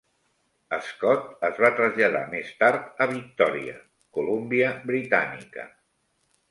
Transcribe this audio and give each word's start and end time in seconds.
Scott 0.87 1.27
es 1.49 1.59
va 1.65 1.71
traslladar 1.81 2.23
més 2.33 2.49
tard 2.63 3.05
a 3.05 3.09
Victoria, 3.13 3.77
Columbia 4.19 4.75
Britànica. 4.93 5.73